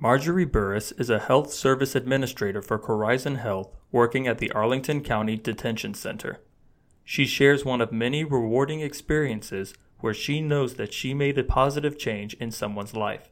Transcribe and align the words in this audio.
Marjorie 0.00 0.44
Burris 0.44 0.92
is 0.92 1.10
a 1.10 1.18
health 1.18 1.52
service 1.52 1.96
administrator 1.96 2.62
for 2.62 2.78
Corizon 2.78 3.38
Health 3.38 3.74
working 3.90 4.28
at 4.28 4.38
the 4.38 4.52
Arlington 4.52 5.02
County 5.02 5.36
Detention 5.36 5.92
Center. 5.92 6.38
She 7.02 7.26
shares 7.26 7.64
one 7.64 7.80
of 7.80 7.90
many 7.90 8.22
rewarding 8.22 8.80
experiences 8.80 9.74
where 9.98 10.14
she 10.14 10.40
knows 10.40 10.74
that 10.74 10.92
she 10.92 11.14
made 11.14 11.36
a 11.36 11.42
positive 11.42 11.98
change 11.98 12.34
in 12.34 12.52
someone's 12.52 12.94
life. 12.94 13.30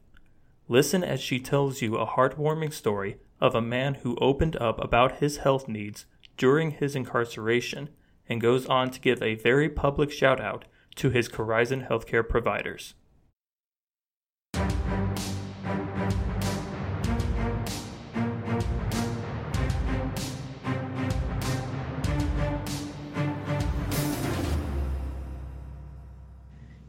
Listen 0.67 1.05
as 1.05 1.21
she 1.21 1.39
tells 1.39 1.81
you 1.81 1.95
a 1.95 2.05
heartwarming 2.05 2.73
story 2.73 3.15
of 3.39 3.55
a 3.55 3.61
man 3.61 3.93
who 3.93 4.17
opened 4.17 4.57
up 4.57 4.83
about 4.83 5.19
his 5.19 5.37
health 5.37 5.69
needs 5.69 6.05
during 6.35 6.71
his 6.71 6.97
incarceration 6.97 7.87
and 8.27 8.41
goes 8.41 8.65
on 8.65 8.89
to 8.91 8.99
give 8.99 9.23
a 9.23 9.35
very 9.35 9.69
public 9.69 10.11
shout 10.11 10.41
out 10.41 10.65
to 10.95 11.11
his 11.11 11.29
Corizon 11.29 11.87
healthcare 11.87 12.27
providers. 12.27 12.93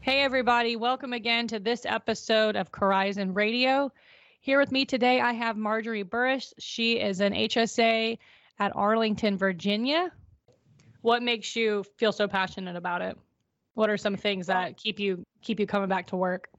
Hey, 0.09 0.23
everybody. 0.23 0.75
Welcome 0.75 1.13
again 1.13 1.47
to 1.49 1.59
this 1.59 1.85
episode 1.85 2.55
of 2.55 2.71
Corizon 2.71 3.35
Radio. 3.35 3.91
Here 4.39 4.57
with 4.57 4.71
me 4.71 4.83
today, 4.83 5.21
I 5.21 5.33
have 5.33 5.55
Marjorie 5.55 6.01
Burris. 6.01 6.51
She 6.57 6.93
is 6.93 7.21
an 7.21 7.31
HSA 7.33 8.17
at 8.57 8.75
Arlington, 8.75 9.37
Virginia. 9.37 10.11
What 11.01 11.21
makes 11.21 11.55
you 11.55 11.83
feel 11.97 12.11
so 12.11 12.27
passionate 12.27 12.75
about 12.75 13.03
it? 13.03 13.19
What 13.75 13.91
are 13.91 13.97
some 13.97 14.15
things 14.15 14.47
that 14.47 14.77
keep 14.77 14.99
you 14.99 15.23
keep 15.43 15.59
you 15.59 15.67
coming 15.67 15.89
back 15.89 16.07
to 16.07 16.15
work? 16.15 16.49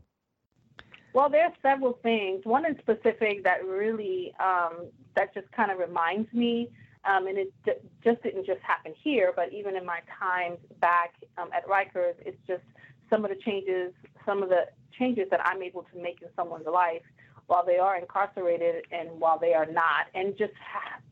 Well, 1.13 1.29
there's 1.29 1.51
several 1.61 1.99
things. 2.05 2.43
One 2.45 2.65
in 2.65 2.79
specific 2.79 3.43
that 3.43 3.67
really 3.67 4.33
um, 4.39 4.87
that 5.17 5.35
just 5.35 5.51
kind 5.51 5.73
of 5.73 5.79
reminds 5.79 6.33
me, 6.33 6.69
um, 7.05 7.27
and 7.27 7.37
it 7.37 7.53
d- 7.65 7.73
just 8.05 8.23
didn't 8.23 8.47
just 8.47 8.61
happen 8.61 8.95
here, 9.03 9.33
but 9.35 9.53
even 9.53 9.75
in 9.75 9.85
my 9.85 10.03
time 10.21 10.57
back 10.81 11.15
um, 11.37 11.49
at 11.53 11.67
Rikers, 11.67 12.15
it's 12.25 12.39
just 12.47 12.63
some 13.11 13.25
of 13.25 13.31
the 13.31 13.37
changes, 13.37 13.93
some 14.25 14.43
of 14.43 14.49
the 14.49 14.67
changes 14.99 15.27
that 15.31 15.41
I'm 15.45 15.63
able 15.63 15.83
to 15.93 16.03
make 16.03 16.23
in 16.23 16.29
someone's 16.37 16.67
life 16.67 17.03
while 17.47 17.67
they 17.67 17.79
are 17.79 17.97
incarcerated 17.97 18.85
and 18.93 19.11
while 19.19 19.39
they 19.39 19.55
are 19.55 19.67
not, 19.67 20.07
and 20.15 20.39
just 20.39 20.53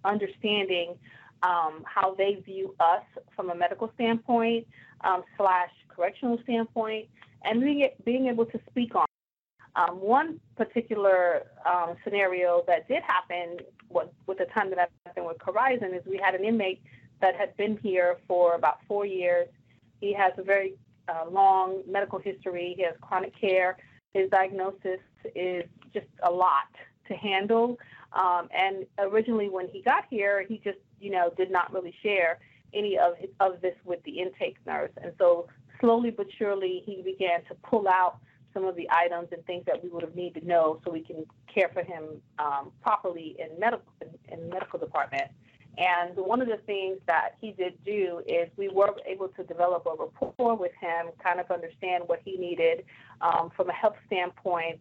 understanding 0.05 0.95
um, 1.43 1.85
how 1.85 2.15
they 2.15 2.35
view 2.47 2.75
us 2.79 3.03
from 3.35 3.51
a 3.51 3.55
medical 3.55 3.91
standpoint 3.95 4.67
um, 5.03 5.25
slash 5.37 5.71
correctional 5.89 6.39
standpoint, 6.45 7.09
and 7.43 7.61
being, 7.61 7.89
being 8.05 8.27
able 8.29 8.47
to 8.47 8.61
speak 8.71 8.95
on. 8.95 9.07
Um, 9.77 10.01
one 10.01 10.41
particular 10.57 11.43
um, 11.67 11.97
scenario 12.05 12.65
that 12.67 12.89
did 12.89 13.03
happen 13.03 13.59
what, 13.89 14.13
with 14.27 14.39
the 14.39 14.47
time 14.47 14.71
that 14.71 14.79
I've 14.79 15.15
been 15.15 15.25
with 15.25 15.39
Corizon 15.39 15.97
is 15.97 16.03
we 16.07 16.21
had 16.23 16.35
an 16.35 16.45
inmate 16.45 16.83
that 17.21 17.35
had 17.37 17.57
been 17.57 17.77
here 17.79 18.19
for 18.27 18.55
about 18.55 18.79
four 18.87 19.07
years. 19.07 19.49
He 20.01 20.13
has 20.15 20.33
a 20.37 20.43
very 20.43 20.75
long 21.31 21.83
medical 21.87 22.19
history. 22.19 22.75
He 22.77 22.85
has 22.85 22.95
chronic 23.01 23.39
care. 23.39 23.77
His 24.15 24.31
diagnosis 24.31 25.01
is 25.35 25.65
just 25.93 26.07
a 26.23 26.31
lot 26.31 26.69
to 27.09 27.15
handle. 27.15 27.79
Um, 28.13 28.49
and 28.55 28.87
originally, 28.99 29.49
when 29.49 29.69
he 29.69 29.83
got 29.83 30.05
here, 30.09 30.45
he 30.49 30.61
just, 30.65 30.79
you 31.01 31.11
know, 31.11 31.33
did 31.37 31.51
not 31.51 31.73
really 31.73 31.95
share 32.03 32.39
any 32.75 32.99
of 32.99 33.15
of 33.41 33.61
this 33.61 33.75
with 33.85 34.03
the 34.05 34.19
intake 34.21 34.57
nurse. 34.67 34.91
And 35.03 35.13
so, 35.19 35.49
slowly 35.81 36.11
but 36.11 36.27
surely, 36.39 36.83
he 36.85 37.03
began 37.03 37.45
to 37.45 37.55
pull 37.63 37.89
out 37.89 38.19
some 38.55 38.65
of 38.65 38.77
the 38.77 38.89
items 38.91 39.29
and 39.33 39.45
things 39.47 39.65
that 39.67 39.83
we 39.83 39.89
would 39.91 40.03
have 40.03 40.15
needed 40.15 40.41
to 40.41 40.47
know 40.47 40.81
so 40.85 40.91
we 40.91 41.03
can 41.03 41.25
care 41.53 41.71
for 41.73 41.83
him 41.83 42.21
um, 42.39 42.73
properly 42.83 43.37
in 43.39 43.59
medical 43.59 43.93
in, 44.01 44.39
in 44.39 44.49
medical 44.49 44.79
department. 44.79 45.31
And 45.79 46.17
one 46.17 46.43
of 46.43 46.49
the 46.49 46.57
things 46.67 46.99
that 47.07 47.37
he 47.41 47.53
did 47.53 47.75
do 47.85 48.21
is 48.27 48.49
we 48.57 48.69
were 48.69 48.95
able 49.07 49.29
to 49.29 49.45
develop 49.45 49.87
a 49.87 49.91
rapport 49.91 50.57
with 50.57 50.73
him, 50.81 51.13
kind 51.23 51.39
of 51.39 51.51
understand 51.53 52.05
what 52.07 52.21
he 52.25 52.37
needed 52.37 52.85
um, 53.21 53.51
from 53.57 53.71
a 53.71 53.73
health 53.73 53.95
standpoint, 54.07 54.81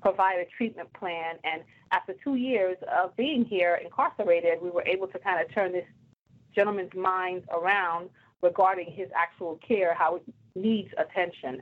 provide 0.00 0.38
a 0.38 0.46
treatment 0.56 0.90
plan. 0.94 1.36
And 1.44 1.62
after 1.92 2.14
two 2.24 2.36
years 2.36 2.78
of 2.90 3.14
being 3.14 3.44
here 3.44 3.78
incarcerated, 3.84 4.62
we 4.62 4.70
were 4.70 4.84
able 4.86 5.06
to 5.08 5.18
kind 5.18 5.38
of 5.44 5.52
turn 5.54 5.72
this 5.72 5.84
gentleman's 6.54 6.94
minds 6.94 7.44
around 7.52 8.08
regarding 8.42 8.90
his 8.90 9.08
actual 9.14 9.60
care, 9.66 9.94
how 9.94 10.16
it 10.16 10.22
needs 10.54 10.88
attention. 10.96 11.60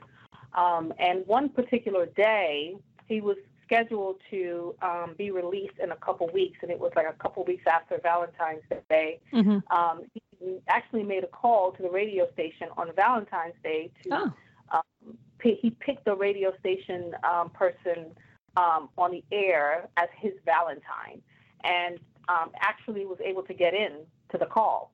Um, 0.54 0.92
and 1.00 1.26
one 1.26 1.48
particular 1.48 2.06
day, 2.06 2.76
he 3.08 3.20
was 3.20 3.36
scheduled 3.66 4.16
to 4.30 4.74
um, 4.80 5.14
be 5.18 5.30
released 5.30 5.78
in 5.82 5.90
a 5.90 5.96
couple 5.96 6.28
weeks, 6.32 6.58
and 6.62 6.70
it 6.70 6.78
was 6.78 6.92
like 6.96 7.06
a 7.06 7.12
couple 7.22 7.44
weeks 7.44 7.64
after 7.66 7.98
Valentine's 8.02 8.62
Day. 8.88 9.20
Mm-hmm. 9.32 9.58
Um, 9.76 10.02
he 10.12 10.58
actually 10.68 11.02
made 11.02 11.24
a 11.24 11.28
call 11.28 11.72
to 11.72 11.82
the 11.82 11.90
radio 11.90 12.30
station 12.32 12.68
on 12.76 12.90
Valentine's 12.94 13.54
Day 13.62 13.90
to. 14.04 14.08
Oh. 14.12 14.32
Um, 14.72 15.16
he 15.42 15.70
picked 15.78 16.04
the 16.04 16.16
radio 16.16 16.52
station 16.58 17.12
um, 17.22 17.50
person 17.50 18.06
um, 18.56 18.88
on 18.98 19.12
the 19.12 19.22
air 19.30 19.88
as 19.96 20.08
his 20.18 20.32
Valentine, 20.44 21.22
and 21.62 22.00
um, 22.28 22.50
actually 22.60 23.04
was 23.04 23.18
able 23.24 23.42
to 23.44 23.54
get 23.54 23.72
in 23.72 23.98
to 24.30 24.38
the 24.38 24.46
call. 24.46 24.92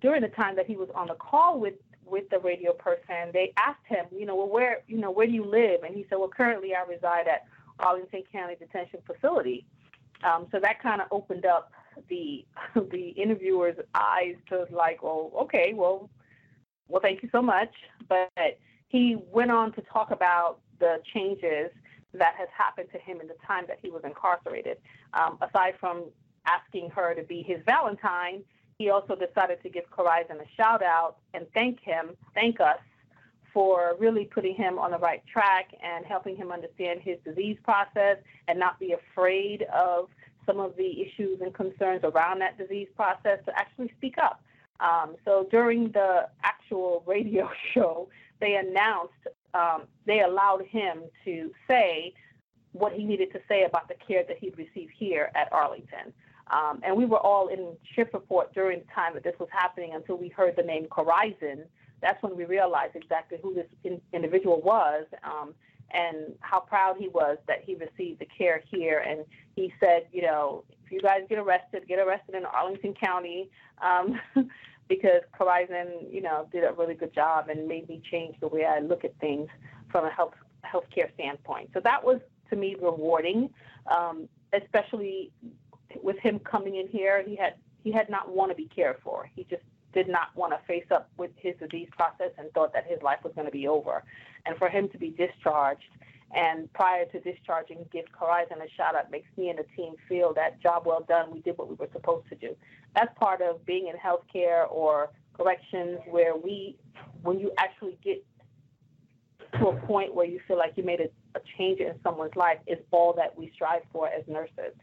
during 0.00 0.22
the 0.22 0.28
time 0.28 0.54
that 0.54 0.66
he 0.66 0.76
was 0.76 0.88
on 0.94 1.08
the 1.08 1.14
call 1.14 1.58
with 1.58 1.74
with 2.10 2.28
the 2.30 2.38
radio 2.38 2.72
person, 2.72 3.30
they 3.32 3.52
asked 3.56 3.86
him, 3.86 4.06
you 4.16 4.26
know, 4.26 4.36
well, 4.36 4.48
where, 4.48 4.78
you 4.86 4.98
know, 4.98 5.10
where 5.10 5.26
do 5.26 5.32
you 5.32 5.44
live? 5.44 5.82
And 5.82 5.94
he 5.94 6.06
said, 6.08 6.18
well, 6.18 6.28
currently 6.28 6.74
I 6.74 6.82
reside 6.88 7.26
at 7.28 7.44
Arlington 7.80 8.22
County 8.30 8.56
Detention 8.56 9.00
Facility. 9.06 9.66
Um, 10.24 10.46
so 10.50 10.58
that 10.60 10.82
kind 10.82 11.00
of 11.00 11.08
opened 11.10 11.46
up 11.46 11.72
the 12.08 12.44
the 12.74 13.08
interviewer's 13.10 13.76
eyes 13.94 14.34
to 14.48 14.66
like, 14.70 15.02
well, 15.02 15.30
okay, 15.42 15.72
well, 15.74 16.10
well, 16.88 17.00
thank 17.02 17.22
you 17.22 17.28
so 17.32 17.42
much. 17.42 17.72
But 18.08 18.30
he 18.88 19.16
went 19.30 19.50
on 19.50 19.72
to 19.72 19.82
talk 19.82 20.10
about 20.10 20.60
the 20.80 21.00
changes 21.12 21.70
that 22.14 22.34
has 22.38 22.48
happened 22.56 22.88
to 22.92 22.98
him 22.98 23.20
in 23.20 23.28
the 23.28 23.36
time 23.46 23.64
that 23.68 23.78
he 23.82 23.90
was 23.90 24.02
incarcerated. 24.04 24.78
Um, 25.12 25.38
aside 25.42 25.74
from 25.78 26.04
asking 26.46 26.90
her 26.90 27.14
to 27.14 27.22
be 27.22 27.42
his 27.42 27.58
Valentine, 27.66 28.42
he 28.78 28.90
also 28.90 29.14
decided 29.14 29.62
to 29.62 29.68
give 29.68 29.84
Corizon 29.90 30.40
a 30.40 30.46
shout 30.56 30.82
out 30.82 31.16
and 31.34 31.46
thank 31.52 31.80
him, 31.80 32.16
thank 32.34 32.60
us 32.60 32.78
for 33.52 33.96
really 33.98 34.24
putting 34.24 34.54
him 34.54 34.78
on 34.78 34.90
the 34.90 34.98
right 34.98 35.22
track 35.30 35.70
and 35.82 36.04
helping 36.04 36.36
him 36.36 36.52
understand 36.52 37.00
his 37.00 37.16
disease 37.24 37.56
process 37.62 38.18
and 38.46 38.58
not 38.58 38.78
be 38.78 38.92
afraid 38.92 39.62
of 39.74 40.08
some 40.46 40.60
of 40.60 40.76
the 40.76 41.02
issues 41.02 41.40
and 41.40 41.54
concerns 41.54 42.02
around 42.04 42.40
that 42.40 42.56
disease 42.56 42.88
process 42.96 43.38
to 43.44 43.58
actually 43.58 43.92
speak 43.96 44.16
up. 44.18 44.42
Um, 44.80 45.16
so 45.24 45.46
during 45.50 45.90
the 45.92 46.28
actual 46.42 47.02
radio 47.06 47.50
show, 47.74 48.08
they 48.40 48.54
announced, 48.54 49.12
um, 49.54 49.82
they 50.06 50.20
allowed 50.20 50.64
him 50.66 51.02
to 51.24 51.50
say 51.68 52.14
what 52.72 52.92
he 52.92 53.04
needed 53.04 53.32
to 53.32 53.40
say 53.48 53.64
about 53.64 53.88
the 53.88 53.94
care 54.06 54.24
that 54.28 54.38
he'd 54.38 54.56
received 54.56 54.92
here 54.96 55.30
at 55.34 55.52
Arlington. 55.52 56.12
Um, 56.50 56.80
and 56.82 56.96
we 56.96 57.04
were 57.04 57.18
all 57.18 57.48
in 57.48 57.76
shift 57.94 58.14
report 58.14 58.54
during 58.54 58.80
the 58.80 58.86
time 58.94 59.14
that 59.14 59.24
this 59.24 59.34
was 59.38 59.48
happening 59.52 59.92
until 59.94 60.16
we 60.16 60.28
heard 60.28 60.54
the 60.56 60.62
name 60.62 60.86
Corizon 60.86 61.64
that's 62.00 62.22
when 62.22 62.36
we 62.36 62.44
realized 62.44 62.96
exactly 62.96 63.38
who 63.42 63.54
this 63.54 63.66
in, 63.84 64.00
individual 64.12 64.60
was 64.60 65.04
um, 65.24 65.54
and 65.90 66.34
how 66.40 66.60
proud 66.60 66.96
he 66.98 67.08
was 67.08 67.38
that 67.46 67.62
he 67.64 67.74
received 67.74 68.20
the 68.20 68.26
care 68.26 68.62
here. 68.70 69.00
And 69.06 69.24
he 69.56 69.72
said, 69.80 70.06
you 70.12 70.22
know, 70.22 70.64
if 70.84 70.92
you 70.92 71.00
guys 71.00 71.22
get 71.28 71.38
arrested, 71.38 71.88
get 71.88 71.98
arrested 71.98 72.34
in 72.34 72.44
Arlington 72.44 72.94
County 72.94 73.48
um, 73.82 74.20
because 74.88 75.22
Corizon, 75.38 76.12
you 76.12 76.20
know, 76.20 76.46
did 76.52 76.64
a 76.64 76.72
really 76.72 76.94
good 76.94 77.14
job 77.14 77.48
and 77.48 77.66
made 77.66 77.88
me 77.88 78.02
change 78.10 78.36
the 78.40 78.48
way 78.48 78.64
I 78.64 78.80
look 78.80 79.04
at 79.04 79.18
things 79.18 79.48
from 79.90 80.04
a 80.04 80.10
health 80.10 80.34
healthcare 80.64 81.12
standpoint. 81.14 81.70
So 81.72 81.80
that 81.80 82.02
was 82.02 82.20
to 82.50 82.56
me 82.56 82.76
rewarding, 82.80 83.50
um, 83.86 84.28
especially 84.52 85.30
with 86.02 86.18
him 86.18 86.38
coming 86.40 86.76
in 86.76 86.88
here. 86.88 87.22
He 87.26 87.36
had 87.36 87.54
he 87.82 87.92
had 87.92 88.10
not 88.10 88.30
want 88.34 88.50
to 88.50 88.54
be 88.54 88.66
cared 88.66 88.96
for. 89.02 89.30
He 89.34 89.44
just 89.44 89.62
did 89.92 90.08
not 90.08 90.28
want 90.34 90.52
to 90.52 90.58
face 90.66 90.84
up 90.90 91.10
with 91.16 91.30
his 91.36 91.54
disease 91.58 91.88
process 91.96 92.30
and 92.38 92.50
thought 92.52 92.72
that 92.72 92.86
his 92.86 93.00
life 93.02 93.18
was 93.24 93.32
going 93.34 93.46
to 93.46 93.52
be 93.52 93.66
over. 93.66 94.04
And 94.46 94.56
for 94.56 94.68
him 94.68 94.88
to 94.90 94.98
be 94.98 95.10
discharged 95.10 95.82
and 96.34 96.70
prior 96.74 97.06
to 97.06 97.20
discharging, 97.20 97.86
give 97.90 98.04
Corizon 98.12 98.62
a 98.62 98.68
shout 98.76 98.94
out 98.94 99.10
makes 99.10 99.28
me 99.36 99.48
and 99.48 99.58
the 99.58 99.64
team 99.76 99.94
feel 100.08 100.34
that 100.34 100.60
job 100.60 100.82
well 100.84 101.04
done. 101.08 101.30
We 101.30 101.40
did 101.40 101.56
what 101.56 101.68
we 101.68 101.74
were 101.74 101.88
supposed 101.92 102.28
to 102.28 102.34
do. 102.34 102.54
That's 102.94 103.10
part 103.18 103.40
of 103.40 103.64
being 103.64 103.88
in 103.88 103.94
healthcare 103.96 104.70
or 104.70 105.10
corrections 105.34 106.00
where 106.10 106.36
we, 106.36 106.76
when 107.22 107.40
you 107.40 107.52
actually 107.56 107.98
get 108.04 108.24
to 109.58 109.68
a 109.68 109.76
point 109.86 110.14
where 110.14 110.26
you 110.26 110.40
feel 110.46 110.58
like 110.58 110.74
you 110.76 110.82
made 110.82 111.00
a, 111.00 111.08
a 111.38 111.40
change 111.56 111.80
in 111.80 111.94
someone's 112.02 112.36
life, 112.36 112.58
is 112.66 112.78
all 112.90 113.14
that 113.14 113.36
we 113.36 113.50
strive 113.54 113.82
for 113.90 114.08
as 114.08 114.22
nurses. 114.26 114.74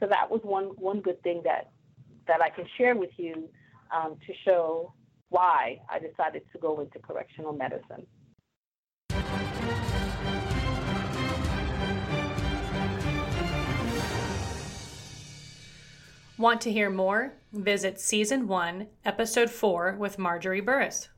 So 0.00 0.06
that 0.06 0.30
was 0.30 0.40
one 0.42 0.64
one 0.76 1.00
good 1.00 1.22
thing 1.22 1.42
that 1.44 1.70
that 2.26 2.42
I 2.42 2.50
can 2.50 2.66
share 2.76 2.96
with 2.96 3.10
you 3.16 3.48
um, 3.92 4.16
to 4.26 4.32
show 4.44 4.92
why 5.28 5.80
I 5.88 5.98
decided 5.98 6.42
to 6.52 6.58
go 6.58 6.80
into 6.80 6.98
correctional 6.98 7.52
medicine. 7.52 8.06
Want 16.40 16.62
to 16.62 16.72
hear 16.72 16.88
more? 16.88 17.34
Visit 17.52 18.00
Season 18.00 18.48
1, 18.48 18.86
Episode 19.04 19.50
4 19.50 19.96
with 19.98 20.18
Marjorie 20.18 20.62
Burris. 20.62 21.10